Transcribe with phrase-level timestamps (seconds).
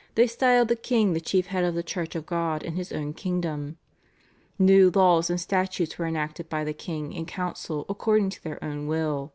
[0.14, 3.14] They styled the king the chief head of the Church of God in his own
[3.14, 3.78] kingdom.
[4.56, 8.86] New laws and statutes were enacted by the king and council according to their own
[8.86, 9.32] will.